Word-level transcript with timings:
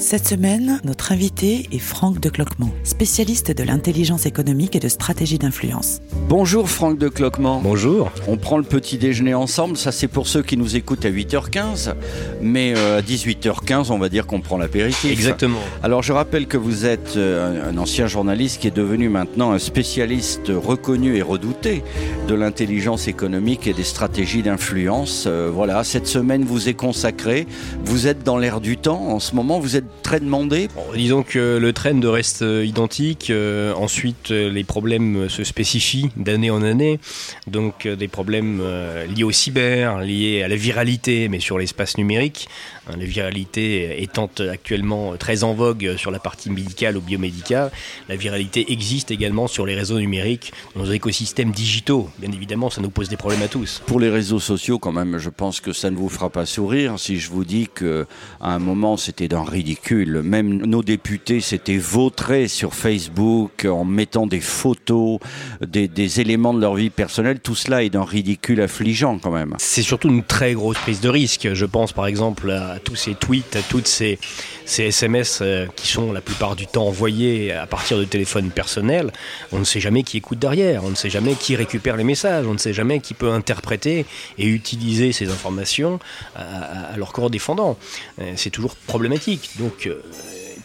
Cette 0.00 0.28
semaine, 0.28 0.80
notre 0.84 1.10
invité 1.10 1.66
est 1.72 1.80
Franck 1.80 2.20
de 2.20 2.28
Cloquement, 2.28 2.70
spécialiste 2.84 3.50
de 3.50 3.64
l'intelligence 3.64 4.26
économique 4.26 4.76
et 4.76 4.78
de 4.78 4.86
stratégie 4.86 5.38
d'influence. 5.38 5.98
Bonjour 6.28 6.70
Franck 6.70 6.98
de 6.98 7.08
Cloquement. 7.08 7.60
Bonjour. 7.60 8.12
On 8.28 8.36
prend 8.36 8.58
le 8.58 8.62
petit 8.62 8.96
déjeuner 8.96 9.34
ensemble, 9.34 9.76
ça 9.76 9.90
c'est 9.90 10.06
pour 10.06 10.28
ceux 10.28 10.42
qui 10.42 10.56
nous 10.56 10.76
écoutent 10.76 11.04
à 11.04 11.10
8h15, 11.10 11.94
mais 12.40 12.74
euh, 12.76 12.98
à 12.98 13.02
18h15 13.02 13.90
on 13.90 13.98
va 13.98 14.08
dire 14.08 14.28
qu'on 14.28 14.40
prend 14.40 14.56
l'apéritif. 14.56 15.10
Exactement. 15.10 15.58
Alors 15.82 16.04
je 16.04 16.12
rappelle 16.12 16.46
que 16.46 16.56
vous 16.56 16.86
êtes 16.86 17.16
euh, 17.16 17.68
un 17.68 17.76
ancien 17.76 18.06
journaliste 18.06 18.60
qui 18.60 18.68
est 18.68 18.76
devenu 18.76 19.08
maintenant 19.08 19.50
un 19.50 19.58
spécialiste 19.58 20.52
reconnu 20.54 21.16
et 21.16 21.22
redouté 21.22 21.82
de 22.28 22.34
l'intelligence 22.34 23.08
économique 23.08 23.66
et 23.66 23.72
des 23.72 23.84
stratégies 23.84 24.42
d'influence. 24.42 25.24
Euh, 25.26 25.50
voilà, 25.52 25.82
cette 25.82 26.06
semaine 26.06 26.44
vous 26.44 26.68
est 26.68 26.74
consacrée, 26.74 27.48
vous 27.84 28.06
êtes 28.06 28.22
dans 28.22 28.38
l'air 28.38 28.60
du 28.60 28.76
temps 28.76 29.08
en 29.08 29.18
ce 29.18 29.34
moment, 29.34 29.58
vous 29.58 29.74
êtes 29.74 29.87
très 30.02 30.20
demandé. 30.20 30.68
Bon, 30.74 30.84
disons 30.94 31.22
que 31.22 31.58
le 31.58 31.72
trend 31.72 32.00
reste 32.04 32.42
euh, 32.42 32.64
identique. 32.64 33.30
euh, 33.30 33.72
ensuite, 33.74 34.30
euh, 34.30 34.50
les 34.50 34.64
problèmes 34.64 35.28
se 35.28 35.44
spécifient 35.44 36.10
d'année 36.16 36.50
en 36.50 36.62
année. 36.62 37.00
Donc, 37.46 37.86
des 37.86 38.08
problèmes 38.08 38.60
euh, 38.62 39.06
liés 39.06 39.24
au 39.24 39.32
cyber, 39.32 40.00
liés 40.00 40.42
à 40.42 40.48
la 40.48 40.56
viralité, 40.56 41.28
mais 41.28 41.40
sur 41.40 41.58
l'espace 41.58 41.98
numérique. 41.98 42.48
Hein, 42.88 42.94
la 42.98 43.04
viralité 43.04 44.02
étant 44.02 44.30
actuellement 44.50 45.16
très 45.16 45.44
en 45.44 45.54
vogue 45.54 45.94
sur 45.96 46.10
la 46.10 46.18
partie 46.18 46.50
médicale 46.50 46.96
ou 46.96 47.00
biomédicale, 47.00 47.70
la 48.08 48.16
viralité 48.16 48.72
existe 48.72 49.10
également 49.10 49.46
sur 49.46 49.66
les 49.66 49.74
réseaux 49.74 49.98
numériques, 49.98 50.52
dans 50.74 50.84
nos 50.84 50.92
écosystèmes 50.92 51.52
digitaux. 51.52 52.08
Bien 52.18 52.32
évidemment, 52.32 52.70
ça 52.70 52.80
nous 52.80 52.90
pose 52.90 53.08
des 53.08 53.16
problèmes 53.16 53.42
à 53.42 53.48
tous. 53.48 53.82
Pour 53.86 54.00
les 54.00 54.10
réseaux 54.10 54.40
sociaux, 54.40 54.78
quand 54.78 54.92
même, 54.92 55.18
je 55.18 55.30
pense 55.30 55.60
que 55.60 55.72
ça 55.72 55.90
ne 55.90 55.96
vous 55.96 56.08
fera 56.08 56.30
pas 56.30 56.46
sourire 56.46 56.98
si 56.98 57.18
je 57.18 57.30
vous 57.30 57.44
dis 57.44 57.68
que 57.72 58.06
à 58.40 58.54
un 58.54 58.58
moment 58.58 58.96
c'était 58.96 59.28
d'un 59.28 59.44
ridicule. 59.44 59.77
Même 59.90 60.66
nos 60.66 60.82
députés 60.82 61.40
s'étaient 61.40 61.78
vautrés 61.78 62.46
sur 62.48 62.74
Facebook 62.74 63.64
en 63.64 63.84
mettant 63.84 64.26
des 64.26 64.40
photos, 64.40 65.18
des, 65.66 66.20
éléments 66.20 66.52
de 66.52 66.60
leur 66.60 66.74
vie 66.74 66.90
personnelle. 66.90 67.40
Tout 67.40 67.54
cela 67.54 67.82
est 67.82 67.88
d'un 67.90 68.04
ridicule 68.04 68.60
affligeant, 68.60 69.18
quand 69.18 69.30
même. 69.30 69.54
C'est 69.58 69.82
surtout 69.82 70.08
une 70.08 70.22
très 70.24 70.52
grosse 70.52 70.76
prise 70.78 71.00
de 71.00 71.08
risque. 71.08 71.48
Je 71.54 71.64
pense 71.64 71.92
par 71.92 72.06
exemple 72.06 72.50
à 72.50 72.78
tous 72.82 72.96
ces 72.96 73.14
tweets, 73.14 73.56
à 73.56 73.62
toutes 73.62 73.86
ces, 73.88 74.18
SMS 74.66 75.38
euh, 75.40 75.66
qui 75.76 75.88
sont 75.88 76.12
la 76.12 76.20
plupart 76.20 76.54
du 76.54 76.66
temps 76.66 76.86
envoyés 76.88 77.52
à 77.52 77.66
partir 77.66 77.96
de 77.96 78.04
téléphones 78.04 78.50
personnels. 78.50 79.10
On 79.52 79.58
ne 79.58 79.64
sait 79.64 79.80
jamais 79.80 80.02
qui 80.02 80.18
écoute 80.18 80.38
derrière, 80.38 80.84
on 80.84 80.90
ne 80.90 80.94
sait 80.94 81.08
jamais 81.08 81.32
qui 81.34 81.56
récupère 81.56 81.96
les 81.96 82.04
messages, 82.04 82.46
on 82.46 82.52
ne 82.52 82.58
sait 82.58 82.74
jamais 82.74 83.00
qui 83.00 83.14
peut 83.14 83.30
interpréter 83.30 84.04
et 84.36 84.46
utiliser 84.46 85.12
ces 85.12 85.30
informations 85.30 85.98
à, 86.36 86.42
à- 86.42 86.92
à 86.92 86.96
leur 86.98 87.12
corps 87.12 87.30
défendant. 87.30 87.78
Euh, 88.20 88.32
C'est 88.36 88.50
toujours 88.50 88.76
problématique. 88.76 89.50
Euh, 89.86 90.02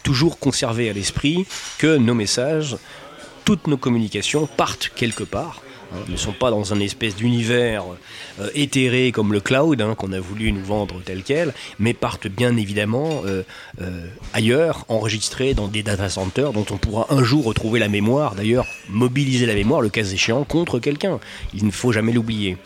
toujours 0.02 0.38
conserver 0.38 0.90
à 0.90 0.92
l'esprit 0.92 1.46
que 1.78 1.96
nos 1.96 2.14
messages, 2.14 2.76
toutes 3.44 3.66
nos 3.66 3.76
communications 3.76 4.46
partent 4.46 4.90
quelque 4.94 5.24
part. 5.24 5.62
hein, 5.92 5.98
ne 6.08 6.16
sont 6.16 6.32
pas 6.32 6.50
dans 6.50 6.72
un 6.72 6.80
espèce 6.80 7.14
d'univers 7.14 7.84
euh, 8.40 8.50
éthéré 8.54 9.12
comme 9.12 9.32
le 9.32 9.40
cloud 9.40 9.80
hein, 9.80 9.94
qu'on 9.94 10.12
a 10.12 10.20
voulu 10.20 10.50
nous 10.52 10.64
vendre 10.64 11.00
tel 11.04 11.22
quel, 11.22 11.54
mais 11.78 11.94
partent 11.94 12.26
bien 12.26 12.56
évidemment 12.56 13.22
euh, 13.26 13.42
ailleurs, 14.32 14.84
enregistrés 14.88 15.54
dans 15.54 15.68
des 15.68 15.82
data 15.82 16.08
centers 16.08 16.52
dont 16.52 16.66
on 16.70 16.76
pourra 16.76 17.06
un 17.10 17.22
jour 17.22 17.44
retrouver 17.44 17.80
la 17.80 17.88
mémoire, 17.88 18.34
d'ailleurs 18.34 18.66
mobiliser 18.88 19.46
la 19.46 19.54
mémoire 19.54 19.80
le 19.80 19.88
cas 19.88 20.04
échéant 20.04 20.44
contre 20.44 20.78
quelqu'un. 20.78 21.20
Il 21.54 21.64
ne 21.64 21.70
faut 21.70 21.92
jamais 21.92 22.12
l'oublier. 22.12 22.56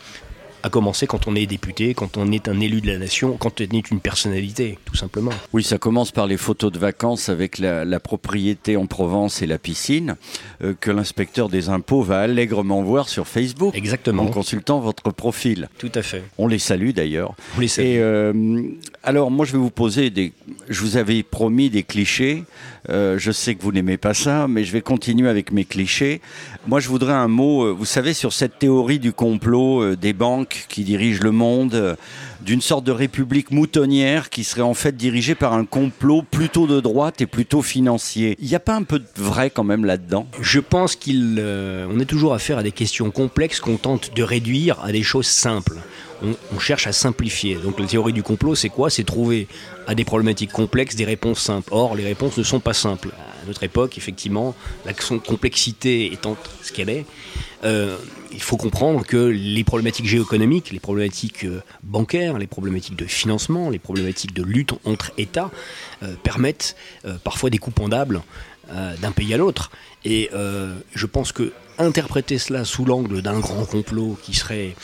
À 0.63 0.69
commencer 0.69 1.07
quand 1.07 1.27
on 1.27 1.35
est 1.35 1.45
député, 1.45 1.93
quand 1.93 2.17
on 2.17 2.31
est 2.31 2.47
un 2.47 2.59
élu 2.59 2.81
de 2.81 2.87
la 2.87 2.97
nation, 2.97 3.37
quand 3.37 3.61
on 3.61 3.63
est 3.75 3.91
une 3.91 3.99
personnalité, 3.99 4.77
tout 4.85 4.95
simplement. 4.95 5.31
Oui, 5.53 5.63
ça 5.63 5.77
commence 5.77 6.11
par 6.11 6.27
les 6.27 6.37
photos 6.37 6.71
de 6.71 6.79
vacances 6.79 7.29
avec 7.29 7.59
la, 7.59 7.85
la 7.85 7.99
propriété 7.99 8.75
en 8.75 8.85
Provence 8.85 9.41
et 9.41 9.47
la 9.47 9.57
piscine 9.57 10.15
euh, 10.63 10.73
que 10.79 10.91
l'inspecteur 10.91 11.49
des 11.49 11.69
impôts 11.69 12.01
va 12.01 12.19
allègrement 12.19 12.81
voir 12.83 13.09
sur 13.09 13.27
Facebook 13.27 13.75
Exactement. 13.75 14.23
en 14.23 14.27
consultant 14.27 14.79
votre 14.79 15.11
profil. 15.11 15.69
Tout 15.77 15.91
à 15.95 16.01
fait. 16.01 16.23
On 16.37 16.47
les 16.47 16.59
salue 16.59 16.91
d'ailleurs. 16.91 17.35
On 17.57 17.61
les 17.61 17.67
salue. 17.67 17.85
Et 17.85 17.99
euh, 17.99 18.63
alors, 19.03 19.31
moi, 19.31 19.45
je 19.45 19.53
vais 19.53 19.57
vous 19.57 19.71
poser 19.71 20.09
des. 20.09 20.33
Je 20.67 20.81
vous 20.81 20.97
avais 20.97 21.23
promis 21.23 21.69
des 21.69 21.83
clichés. 21.83 22.43
Euh, 22.89 23.17
je 23.17 23.31
sais 23.31 23.55
que 23.55 23.61
vous 23.61 23.71
n'aimez 23.71 23.97
pas 23.97 24.13
ça, 24.13 24.47
mais 24.47 24.63
je 24.63 24.71
vais 24.71 24.81
continuer 24.81 25.29
avec 25.29 25.51
mes 25.51 25.65
clichés. 25.65 26.21
Moi, 26.67 26.79
je 26.81 26.89
voudrais 26.89 27.13
un 27.13 27.27
mot. 27.29 27.63
euh, 27.63 27.71
Vous 27.71 27.85
savez, 27.85 28.13
sur 28.13 28.33
cette 28.33 28.59
théorie 28.59 28.99
du 28.99 29.13
complot 29.13 29.81
euh, 29.81 29.95
des 29.95 30.13
banques 30.13 30.65
qui 30.67 30.83
dirigent 30.83 31.23
le 31.23 31.31
monde, 31.31 31.73
euh, 31.73 31.95
d'une 32.41 32.61
sorte 32.61 32.83
de 32.83 32.91
république 32.91 33.51
moutonnière 33.51 34.29
qui 34.29 34.43
serait 34.43 34.61
en 34.61 34.73
fait 34.73 34.95
dirigée 34.95 35.35
par 35.35 35.53
un 35.53 35.63
complot 35.65 36.21
plutôt 36.29 36.67
de 36.67 36.81
droite 36.81 37.21
et 37.21 37.25
plutôt 37.27 37.61
financier. 37.61 38.35
Il 38.39 38.47
n'y 38.47 38.55
a 38.55 38.59
pas 38.59 38.75
un 38.75 38.83
peu 38.83 38.99
de 38.99 39.05
vrai 39.17 39.49
quand 39.49 39.63
même 39.63 39.85
là-dedans? 39.85 40.27
Je 40.41 40.59
pense 40.59 40.95
qu'il, 40.95 41.37
euh, 41.39 41.97
est 41.97 42.05
toujours 42.05 42.33
affaire 42.33 42.57
à 42.57 42.63
des 42.63 42.73
questions 42.73 43.09
complexes 43.09 43.61
qu'on 43.61 43.77
tente 43.77 44.13
de 44.15 44.21
réduire 44.23 44.79
à 44.83 44.91
des 44.91 45.03
choses 45.03 45.27
simples. 45.27 45.77
On, 46.21 46.35
on 46.53 46.59
cherche 46.59 46.87
à 46.87 46.91
simplifier. 46.91 47.55
Donc 47.55 47.79
la 47.79 47.85
théorie 47.87 48.13
du 48.13 48.21
complot, 48.23 48.53
c'est 48.55 48.69
quoi? 48.69 48.89
C'est 48.89 49.05
trouver 49.05 49.47
à 49.87 49.95
des 49.95 50.03
problématiques 50.03 50.51
complexes 50.51 50.95
des 50.95 51.05
réponses 51.05 51.39
simples. 51.39 51.69
Or, 51.71 51.95
les 51.95 52.03
réponses 52.03 52.37
ne 52.37 52.43
sont 52.43 52.59
pas 52.59 52.73
simples. 52.73 53.09
Notre 53.49 53.63
époque, 53.63 53.97
effectivement, 53.97 54.53
la 54.85 54.93
complexité 54.93 56.13
étant 56.13 56.37
ce 56.61 56.71
qu'elle 56.71 56.91
est, 56.91 57.03
euh, 57.63 57.97
il 58.31 58.43
faut 58.43 58.57
comprendre 58.57 59.03
que 59.03 59.17
les 59.17 59.63
problématiques 59.63 60.05
géoéconomiques, 60.05 60.69
les 60.69 60.79
problématiques 60.79 61.45
euh, 61.45 61.63
bancaires, 61.81 62.37
les 62.37 62.45
problématiques 62.45 62.95
de 62.95 63.05
financement, 63.05 63.71
les 63.71 63.79
problématiques 63.79 64.35
de 64.35 64.43
lutte 64.43 64.73
entre 64.85 65.11
États 65.17 65.49
euh, 66.03 66.13
permettent 66.21 66.75
parfois 67.23 67.49
des 67.49 67.57
coupes 67.57 67.73
pendables 67.73 68.21
d'un 69.01 69.11
pays 69.11 69.33
à 69.33 69.37
l'autre. 69.37 69.71
Et 70.05 70.29
je 70.93 71.05
pense 71.07 71.31
que 71.31 71.51
interpréter 71.79 72.37
cela 72.37 72.65
sous 72.65 72.85
l'angle 72.85 73.23
d'un 73.23 73.39
grand 73.39 73.65
complot 73.65 74.15
qui 74.21 74.35
serait 74.35 74.75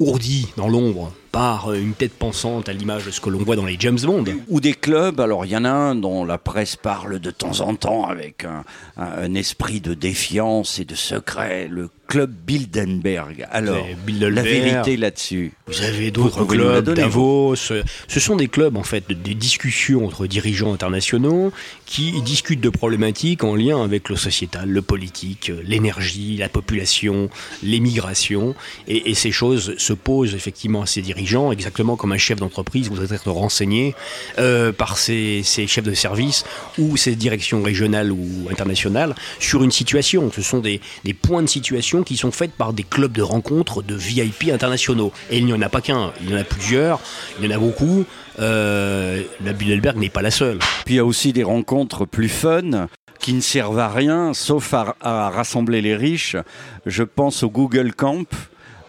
euh, 0.00 0.04
ourdi 0.04 0.48
dans 0.56 0.68
l'ombre 0.68 1.12
par 1.32 1.72
une 1.74 1.92
tête 1.92 2.14
pensante 2.14 2.68
à 2.68 2.72
l'image 2.72 3.04
de 3.04 3.10
ce 3.10 3.20
que 3.20 3.28
l'on 3.30 3.38
voit 3.44 3.54
dans 3.56 3.66
les 3.66 3.76
James 3.78 3.98
Bond, 4.02 4.24
ou 4.48 4.60
des 4.60 4.72
clubs. 4.72 5.20
Alors, 5.20 5.44
il 5.44 5.50
y 5.52 5.56
en 5.56 5.64
a 5.64 5.70
un 5.70 5.94
dont 5.94 6.24
la 6.24 6.38
presse 6.38 6.74
parle 6.76 7.18
de 7.20 7.30
temps 7.30 7.60
en 7.60 7.74
temps 7.76 8.06
avec 8.06 8.44
un, 8.44 8.64
un- 8.96 9.04
un 9.24 9.34
esprit 9.34 9.80
de 9.80 9.94
défiance 9.94 10.78
et 10.78 10.84
de 10.84 10.94
secret, 10.94 11.68
le 11.70 11.90
club 12.08 12.32
Bilderberg. 12.46 13.46
Alors, 13.50 13.86
la 14.08 14.42
vérité 14.42 14.96
là-dessus. 14.96 15.52
Vous 15.66 15.82
avez 15.82 16.06
Vous 16.06 16.10
d'autres 16.12 16.44
clubs, 16.46 16.90
Davos. 16.94 17.54
Ce 17.54 18.20
sont 18.20 18.34
des 18.36 18.48
clubs, 18.48 18.76
en 18.76 18.82
fait, 18.82 19.04
de- 19.08 19.14
des 19.14 19.34
discussions 19.34 20.06
entre 20.06 20.26
dirigeants 20.26 20.72
internationaux 20.72 21.52
qui 21.86 22.20
discutent 22.22 22.62
de 22.62 22.70
problématiques 22.70 23.44
en 23.44 23.54
lien 23.54 23.82
avec 23.84 24.08
le 24.08 24.16
sociétal, 24.16 24.68
le 24.70 24.80
politique, 24.82 25.52
l'énergie, 25.64 26.36
la 26.38 26.48
population, 26.48 27.28
les 27.62 27.78
migrations. 27.78 28.54
Et, 28.88 29.10
et 29.10 29.14
ces 29.14 29.30
choses 29.30 29.74
se 29.76 29.92
posent 29.92 30.34
effectivement 30.34 30.82
à 30.82 30.86
ces 30.86 31.02
dirigeants, 31.02 31.52
exactement 31.52 31.96
comme 31.96 32.12
un 32.12 32.18
chef 32.18 32.38
d'entreprise 32.40 32.88
voudrait 32.88 33.14
être 33.14 33.30
renseigné 33.30 33.94
euh, 34.38 34.72
par 34.72 34.96
ses, 34.96 35.42
ses 35.44 35.66
chefs 35.66 35.84
de 35.84 35.94
service 35.94 36.44
ou 36.78 36.96
ses 36.96 37.14
directions 37.16 37.62
régionales 37.62 38.12
ou 38.12 38.48
internationales 38.50 39.14
sur 39.40 39.62
une 39.62 39.70
situation. 39.70 40.30
Ce 40.34 40.40
sont 40.42 40.60
des, 40.60 40.80
des 41.04 41.12
points 41.14 41.42
de 41.42 41.48
situation 41.48 41.97
qui 42.02 42.16
sont 42.16 42.30
faits 42.30 42.52
par 42.52 42.72
des 42.72 42.82
clubs 42.82 43.12
de 43.12 43.22
rencontres 43.22 43.82
de 43.82 43.94
VIP 43.94 44.50
internationaux. 44.52 45.12
Et 45.30 45.38
il 45.38 45.46
n'y 45.46 45.52
en 45.52 45.62
a 45.62 45.68
pas 45.68 45.80
qu'un, 45.80 46.12
il 46.20 46.30
y 46.30 46.34
en 46.34 46.38
a 46.38 46.44
plusieurs, 46.44 47.00
il 47.38 47.46
y 47.46 47.48
en 47.48 47.56
a 47.56 47.58
beaucoup. 47.58 48.04
Euh, 48.40 49.22
la 49.44 49.52
Bilderberg 49.52 49.96
n'est 49.96 50.08
pas 50.08 50.22
la 50.22 50.30
seule. 50.30 50.58
Puis 50.84 50.94
il 50.94 50.96
y 50.96 51.00
a 51.00 51.04
aussi 51.04 51.32
des 51.32 51.44
rencontres 51.44 52.04
plus 52.04 52.28
fun 52.28 52.88
qui 53.18 53.32
ne 53.32 53.40
servent 53.40 53.78
à 53.78 53.88
rien 53.88 54.32
sauf 54.32 54.72
à 54.74 55.30
rassembler 55.30 55.82
les 55.82 55.96
riches. 55.96 56.36
Je 56.86 57.02
pense 57.02 57.42
au 57.42 57.50
Google 57.50 57.92
Camp. 57.94 58.26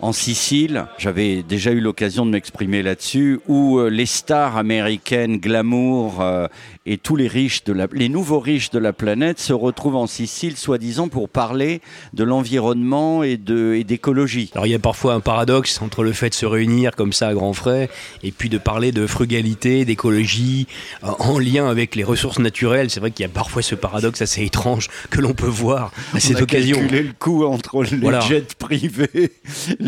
En 0.02 0.12
Sicile. 0.14 0.86
J'avais 0.98 1.44
déjà 1.44 1.72
eu 1.72 1.80
l'occasion 1.80 2.26
de 2.26 2.32
m'exprimer 2.32 2.82
là-dessus, 2.84 3.40
où 3.48 3.80
euh, 3.80 3.90
les 3.90 4.06
stars 4.06 4.58
américaines, 4.58 5.38
glamour 5.38 6.22
euh, 6.22 6.48
et 6.86 6.98
tous 6.98 7.16
les 7.16 7.28
riches 7.28 7.64
de 7.66 7.74
la, 7.74 7.88
les 7.92 8.10
nouveaux 8.10 8.40
riches 8.40 8.70
de 8.72 8.80
la 8.80 8.94
planète 8.94 9.40
se 9.40 9.54
retrouvent 9.54 9.96
en 9.98 10.08
Sicile, 10.08 10.58
soi-disant 10.58 11.08
pour 11.10 11.30
parler 11.30 11.82
de 12.14 12.24
l'environnement 12.24 13.24
et 13.24 13.38
de 13.38 13.74
et 13.74 13.84
d'écologie. 13.84 14.52
Alors 14.56 14.66
il 14.66 14.72
y 14.72 14.76
a 14.76 14.80
parfois 14.80 15.14
un 15.14 15.20
paradoxe 15.20 15.82
entre 15.82 16.04
le 16.04 16.14
fait 16.14 16.30
de 16.30 16.34
se 16.34 16.46
réunir 16.46 16.96
comme 16.96 17.14
ça 17.14 17.28
à 17.28 17.34
grands 17.34 17.54
frais 17.54 17.90
et 18.24 18.32
puis 18.32 18.50
de 18.50 18.58
parler 18.58 18.92
de 18.92 19.06
frugalité, 19.06 19.86
d'écologie 19.86 20.68
euh, 21.04 21.08
en 21.20 21.38
lien 21.40 21.68
avec 21.70 21.96
les 21.96 22.04
ressources 22.04 22.40
naturelles. 22.40 22.90
C'est 22.90 23.00
vrai 23.00 23.12
qu'il 23.12 23.24
y 23.24 23.30
a 23.30 23.32
parfois 23.32 23.62
ce 23.62 23.76
paradoxe 23.76 24.22
assez 24.22 24.44
étrange 24.44 24.88
que 25.10 25.20
l'on 25.22 25.34
peut 25.34 25.46
voir 25.46 25.92
à 26.14 26.20
cette 26.20 26.38
On 26.38 26.40
a 26.40 26.44
occasion. 26.44 26.78
calculé 26.78 27.04
le 27.04 27.14
coût 27.18 27.44
entre 27.46 27.84
les 27.84 27.98
Voilà. 27.98 28.22
jets 28.22 28.48
privés, 28.58 29.32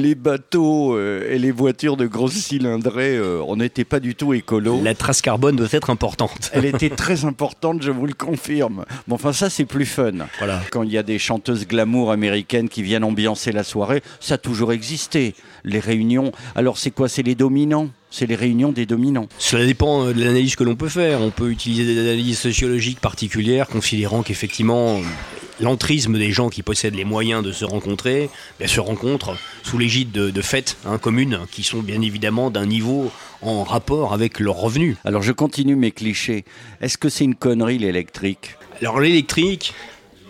les 0.02 0.16
bateaux 0.16 0.96
euh, 0.96 1.32
et 1.32 1.40
les 1.40 1.52
voitures 1.52 1.96
de 1.96 2.08
grosses 2.08 2.34
cylindrées. 2.34 3.18
euh, 3.18 3.42
on 3.48 3.58
n'était 3.58 3.86
pas 3.86 4.00
du 4.00 4.16
tout 4.16 4.34
écolo. 4.34 4.82
La 4.84 4.96
trace 4.96 5.22
carbone 5.22 5.56
doit 5.56 5.68
être 5.72 5.90
importante. 5.90 6.50
Elle 6.54 6.66
était 6.66 6.90
très 6.90 7.26
importante, 7.26 7.82
je 7.82 7.92
vous 7.92 8.08
le 8.08 8.14
confirme. 8.14 8.86
Bon, 9.08 9.16
enfin, 9.16 9.34
ça, 9.34 9.50
c'est 9.50 9.66
plus 9.66 9.86
fun. 9.86 10.12
Voilà. 10.40 10.62
Quand 10.72 10.84
il 10.84 10.92
y 10.92 10.98
a 10.98 11.04
des 11.04 11.20
chanteuses 11.20 11.68
glamour 11.68 12.12
américaines 12.12 12.70
qui 12.70 12.82
viennent 12.82 13.04
ambiancer 13.04 13.52
la 13.52 13.64
soirée, 13.64 14.02
ça 14.20 14.36
a 14.36 14.38
toujours 14.38 14.74
existé. 14.74 15.36
Les 15.64 15.80
réunions. 15.80 16.32
Alors, 16.56 16.78
c'est 16.78 16.92
quoi? 16.92 17.08
C'est 17.08 17.24
les 17.24 17.36
dominants? 17.36 17.90
C'est 18.10 18.26
les 18.26 18.36
réunions 18.36 18.72
des 18.72 18.86
dominants. 18.86 19.28
Cela 19.38 19.66
dépend 19.66 20.06
euh, 20.06 20.14
de 20.14 20.20
l'analyse 20.20 20.56
que 20.56 20.64
l'on 20.64 20.76
peut 20.76 20.90
faire. 20.90 21.22
On 21.22 21.30
peut 21.30 21.50
utiliser 21.50 21.86
des 21.86 22.00
analyses 22.00 22.40
sociologiques 22.40 23.00
particulières, 23.00 23.68
considérant 23.68 24.24
qu'effectivement, 24.24 25.00
l'entrisme 25.62 26.18
des 26.18 26.32
gens 26.32 26.50
qui 26.50 26.64
possèdent 26.64 26.96
les 26.96 27.06
moyens 27.06 27.44
de 27.44 27.52
se 27.52 27.66
rencontrer 27.66 28.30
ben, 28.60 28.68
se 28.68 28.80
rencontrent 28.80 29.38
sous 29.64 29.78
l'égide 29.78 30.12
de, 30.12 30.30
de 30.30 30.42
fêtes 30.42 30.78
hein, 30.86 30.98
communes 30.98 31.40
qui 31.52 31.64
sont 31.64 31.80
bien 31.80 32.02
évidemment 32.02 32.50
d'un 32.50 32.66
niveau 32.66 33.12
en 33.42 33.64
rapport 33.64 34.14
avec 34.14 34.40
leurs 34.40 34.58
revenus. 34.58 34.98
Alors, 35.06 35.22
je 35.22 35.32
continue 35.32 35.76
mes 35.76 35.92
clichés. 35.92 36.46
Est-ce 36.82 36.98
que 36.98 37.10
c'est 37.10 37.24
une 37.24 37.36
connerie, 37.36 37.78
l'électrique? 37.78 38.56
Alors 38.82 39.00
l'électrique, 39.00 39.74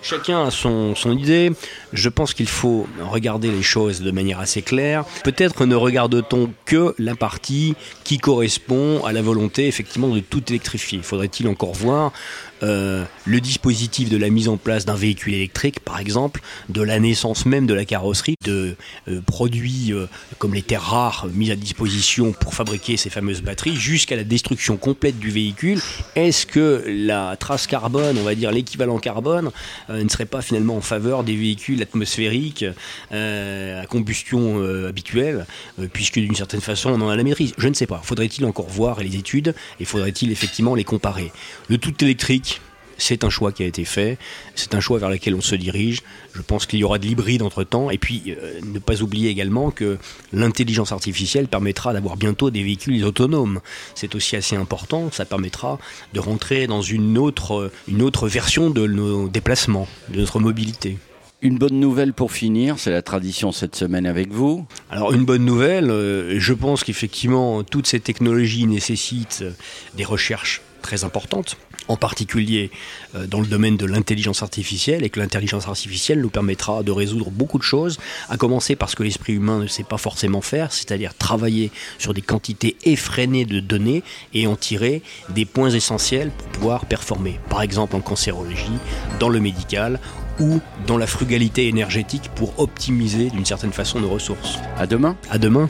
chacun 0.01 0.45
a 0.45 0.51
son, 0.51 0.95
son 0.95 1.17
idée. 1.17 1.51
Je 1.93 2.09
pense 2.09 2.33
qu'il 2.33 2.47
faut 2.47 2.87
regarder 2.99 3.49
les 3.49 3.61
choses 3.61 4.01
de 4.01 4.11
manière 4.11 4.39
assez 4.39 4.61
claire. 4.61 5.05
Peut-être 5.23 5.65
ne 5.65 5.75
regarde-t-on 5.75 6.51
que 6.65 6.93
la 6.97 7.15
partie 7.15 7.75
qui 8.03 8.17
correspond 8.17 9.03
à 9.05 9.13
la 9.13 9.21
volonté 9.21 9.67
effectivement 9.67 10.09
de 10.09 10.19
tout 10.19 10.43
électrifier. 10.49 10.99
Faudrait-il 11.01 11.47
encore 11.47 11.73
voir 11.73 12.11
euh, 12.63 13.03
le 13.25 13.41
dispositif 13.41 14.09
de 14.09 14.17
la 14.17 14.29
mise 14.29 14.47
en 14.47 14.57
place 14.57 14.85
d'un 14.85 14.95
véhicule 14.95 15.33
électrique, 15.33 15.79
par 15.79 15.99
exemple, 15.99 16.41
de 16.69 16.81
la 16.81 16.99
naissance 16.99 17.45
même 17.45 17.67
de 17.67 17.73
la 17.73 17.85
carrosserie, 17.85 18.35
de 18.43 18.75
euh, 19.07 19.21
produits 19.21 19.93
euh, 19.93 20.07
comme 20.37 20.53
les 20.53 20.61
terres 20.61 20.81
rares 20.81 21.27
mises 21.33 21.51
à 21.51 21.55
disposition 21.55 22.31
pour 22.33 22.53
fabriquer 22.53 22.97
ces 22.97 23.09
fameuses 23.09 23.41
batteries, 23.41 23.75
jusqu'à 23.75 24.15
la 24.15 24.23
destruction 24.23 24.77
complète 24.77 25.19
du 25.19 25.29
véhicule. 25.29 25.79
Est-ce 26.15 26.45
que 26.45 26.83
la 26.87 27.35
trace 27.37 27.67
carbone, 27.67 28.17
on 28.17 28.23
va 28.23 28.35
dire 28.35 28.51
l'équivalent 28.51 28.97
carbone, 28.99 29.51
ne 29.89 30.09
serait 30.09 30.25
pas 30.25 30.41
finalement 30.41 30.77
en 30.77 30.81
faveur 30.81 31.23
des 31.23 31.35
véhicules 31.35 31.81
atmosphériques 31.81 32.65
à 33.11 33.85
combustion 33.87 34.63
habituelle, 34.87 35.45
puisque 35.93 36.19
d'une 36.19 36.35
certaine 36.35 36.61
façon 36.61 36.91
on 36.91 37.01
en 37.01 37.09
a 37.09 37.15
la 37.15 37.23
maîtrise? 37.23 37.53
Je 37.57 37.67
ne 37.67 37.73
sais 37.73 37.87
pas. 37.87 38.01
Faudrait-il 38.03 38.45
encore 38.45 38.67
voir 38.67 38.99
les 39.01 39.15
études 39.15 39.53
et 39.79 39.85
faudrait-il 39.85 40.31
effectivement 40.31 40.75
les 40.75 40.83
comparer? 40.83 41.31
Le 41.69 41.77
tout 41.77 41.93
électrique, 42.03 42.50
c'est 43.01 43.23
un 43.23 43.29
choix 43.29 43.51
qui 43.51 43.63
a 43.63 43.65
été 43.65 43.83
fait, 43.83 44.17
c'est 44.55 44.75
un 44.75 44.79
choix 44.79 44.99
vers 44.99 45.09
lequel 45.09 45.33
on 45.35 45.41
se 45.41 45.55
dirige. 45.55 46.01
Je 46.33 46.41
pense 46.41 46.65
qu'il 46.65 46.79
y 46.79 46.83
aura 46.83 46.99
de 46.99 47.05
l'hybride 47.05 47.41
entre-temps. 47.41 47.89
Et 47.89 47.97
puis, 47.97 48.23
euh, 48.27 48.59
ne 48.63 48.79
pas 48.79 49.01
oublier 49.01 49.29
également 49.29 49.71
que 49.71 49.97
l'intelligence 50.33 50.91
artificielle 50.91 51.47
permettra 51.47 51.93
d'avoir 51.93 52.15
bientôt 52.15 52.51
des 52.51 52.63
véhicules 52.63 53.03
autonomes. 53.03 53.59
C'est 53.95 54.15
aussi 54.15 54.35
assez 54.35 54.55
important, 54.55 55.09
ça 55.11 55.25
permettra 55.25 55.79
de 56.13 56.19
rentrer 56.19 56.67
dans 56.67 56.81
une 56.81 57.17
autre, 57.17 57.71
une 57.87 58.01
autre 58.01 58.27
version 58.27 58.69
de 58.69 58.85
nos 58.85 59.27
déplacements, 59.27 59.87
de 60.09 60.19
notre 60.19 60.39
mobilité. 60.39 60.97
Une 61.41 61.57
bonne 61.57 61.79
nouvelle 61.79 62.13
pour 62.13 62.31
finir, 62.31 62.77
c'est 62.77 62.91
la 62.91 63.01
tradition 63.01 63.51
cette 63.51 63.75
semaine 63.75 64.05
avec 64.05 64.31
vous. 64.31 64.67
Alors 64.91 65.11
une 65.11 65.25
bonne 65.25 65.43
nouvelle, 65.43 65.89
euh, 65.89 66.39
je 66.39 66.53
pense 66.53 66.83
qu'effectivement 66.83 67.63
toutes 67.63 67.87
ces 67.87 67.99
technologies 67.99 68.67
nécessitent 68.67 69.43
des 69.95 70.03
recherches 70.05 70.61
très 70.81 71.03
importantes, 71.03 71.57
en 71.87 71.97
particulier 71.97 72.71
euh, 73.15 73.27
dans 73.27 73.39
le 73.39 73.47
domaine 73.47 73.77
de 73.77 73.85
l'intelligence 73.85 74.43
artificielle, 74.43 75.03
et 75.03 75.09
que 75.09 75.19
l'intelligence 75.19 75.67
artificielle 75.67 76.21
nous 76.21 76.29
permettra 76.29 76.83
de 76.83 76.91
résoudre 76.91 77.29
beaucoup 77.29 77.57
de 77.57 77.63
choses, 77.63 77.99
à 78.29 78.37
commencer 78.37 78.75
par 78.75 78.89
ce 78.89 78.95
que 78.95 79.03
l'esprit 79.03 79.33
humain 79.33 79.59
ne 79.59 79.67
sait 79.67 79.83
pas 79.83 79.97
forcément 79.97 80.41
faire, 80.41 80.71
c'est-à-dire 80.71 81.13
travailler 81.15 81.71
sur 81.97 82.13
des 82.13 82.21
quantités 82.21 82.75
effrénées 82.83 83.45
de 83.45 83.59
données 83.59 84.03
et 84.33 84.47
en 84.47 84.55
tirer 84.55 85.01
des 85.29 85.45
points 85.45 85.69
essentiels 85.69 86.31
pour 86.31 86.47
pouvoir 86.47 86.85
performer, 86.85 87.39
par 87.49 87.61
exemple 87.61 87.95
en 87.95 88.01
cancérologie, 88.01 88.79
dans 89.19 89.29
le 89.29 89.39
médical 89.39 89.99
ou 90.39 90.59
dans 90.87 90.97
la 90.97 91.07
frugalité 91.07 91.67
énergétique 91.67 92.29
pour 92.35 92.59
optimiser 92.59 93.29
d'une 93.29 93.45
certaine 93.45 93.73
façon 93.73 93.99
nos 93.99 94.09
ressources. 94.09 94.59
À 94.77 94.87
demain. 94.87 95.15
À 95.29 95.37
demain. 95.37 95.69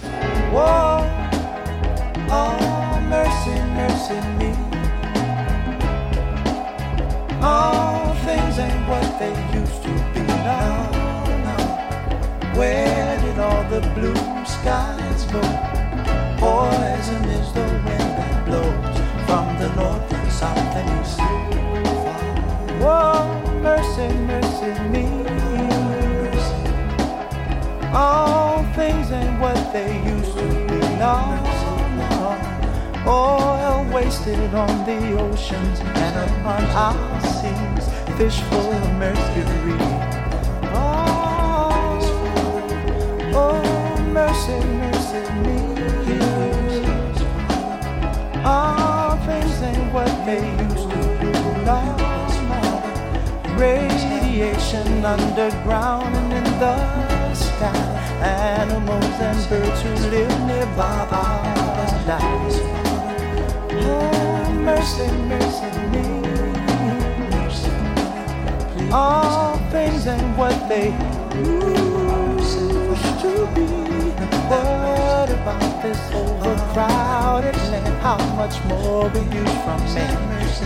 Whoa, 22.81 23.61
mercy, 23.61 24.07
mercy 24.25 24.73
me. 24.89 25.05
All 27.93 28.63
things 28.73 29.11
ain't 29.11 29.39
what 29.39 29.71
they 29.71 30.01
used 30.03 30.33
to 30.37 30.47
be 30.67 30.79
now. 30.97 31.37
Oil 33.05 33.85
wasted 33.93 34.53
on 34.55 34.85
the 34.85 35.19
oceans 35.19 35.79
and 35.79 36.31
upon 36.31 36.63
our 36.73 37.21
seas, 37.21 37.85
fish 38.17 38.41
full 38.49 38.71
of 38.71 38.93
mercury. 38.97 40.10
Radiation 55.01 55.05
underground 55.05 56.15
and 56.15 56.33
in 56.33 56.43
the 56.59 57.33
sky. 57.33 57.75
Animals 58.21 59.19
and 59.19 59.49
birds 59.49 59.81
who 59.81 59.89
live 60.09 60.45
nearby 60.45 61.07
are 61.11 62.05
dying. 62.05 62.51
Oh, 63.83 64.51
mercy, 64.63 65.07
mercy 65.27 65.69
me. 65.91 66.05
All 68.91 69.57
things 69.71 70.05
ain't 70.05 70.37
what 70.37 70.69
they 70.69 70.91
used 71.35 72.59
to 73.21 73.47
be. 73.55 73.67
What 74.49 75.29
about 75.29 75.81
this 75.81 75.99
overcrowded 76.13 77.55
land? 77.71 78.01
How 78.01 78.17
much 78.35 78.63
more 78.65 79.09
will 79.09 79.33
you 79.33 79.45
from 79.63 79.81
me? 79.95 80.05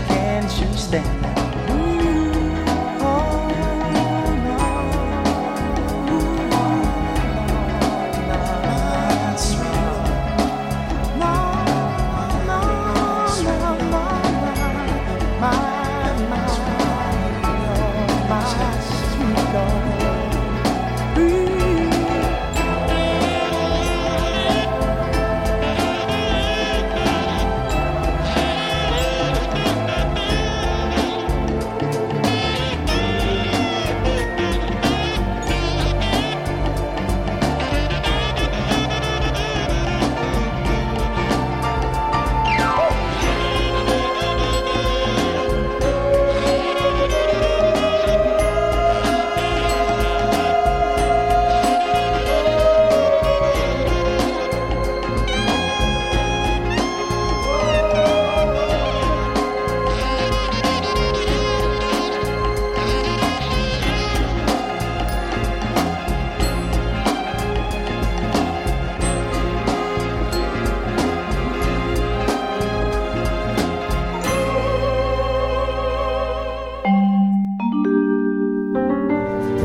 Can't 0.07 0.51
you 0.59 0.77
stand? 0.77 1.44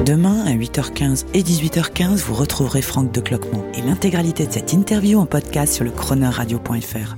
Demain, 0.04 0.46
à 0.46 0.54
8h15 0.54 1.26
et 1.34 1.42
18h15, 1.42 2.24
vous 2.24 2.34
retrouverez 2.34 2.80
Franck 2.80 3.12
de 3.12 3.20
Cloquemont 3.20 3.64
et 3.74 3.82
l'intégralité 3.82 4.46
de 4.46 4.52
cette 4.52 4.72
interview 4.72 5.18
en 5.18 5.26
podcast 5.26 5.74
sur 5.74 5.84
le 5.84 5.90
chroneurradio.fr. 5.90 7.16